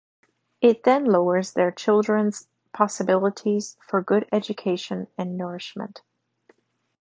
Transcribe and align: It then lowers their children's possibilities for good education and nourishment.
It 0.61 0.83
then 0.83 1.05
lowers 1.05 1.51
their 1.53 1.69
children's 1.69 2.47
possibilities 2.73 3.77
for 3.87 4.01
good 4.01 4.27
education 4.31 5.05
and 5.15 5.37
nourishment. 5.37 6.01